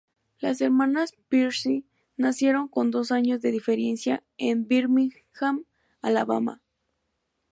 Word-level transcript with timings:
Las 0.39 0.61
hermanas 0.61 1.13
Pierce 1.29 1.83
nacieron 2.17 2.67
con 2.67 2.89
dos 2.89 3.11
años 3.11 3.39
de 3.39 3.51
diferencia 3.51 4.23
en 4.39 4.67
Birmingham, 4.67 5.65
Alabama. 6.01 6.63